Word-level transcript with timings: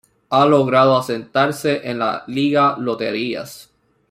Ha 0.29 0.47
logrado 0.47 0.97
asentarse 0.97 1.87
en 1.87 1.99
la 1.99 2.23
Liga 2.25 2.75
Loterías. 2.79 3.69